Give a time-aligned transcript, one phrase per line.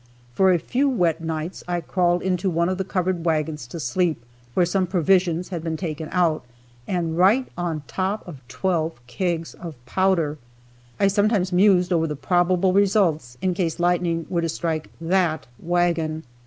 [0.33, 4.25] For a few wet nights I crawled into one of the covered wagons to sleep,
[4.55, 6.43] where some provisions had been taken out,
[6.87, 10.39] and right on top of twelve kegs of powder.
[10.99, 16.23] I sometimes mused over the probable results, in case lightning were to strike that wagon.